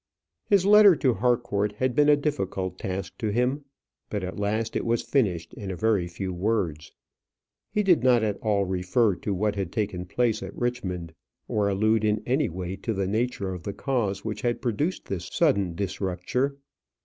[0.47, 3.65] His letter to Harcourt had been a difficult task to him,
[4.09, 6.91] but at last it was finished in a very few words.
[7.69, 11.13] He did not at all refer to what had taken place at Richmond,
[11.47, 15.29] or allude in any way to the nature of the cause which had produced this
[15.31, 16.57] sudden disrupture.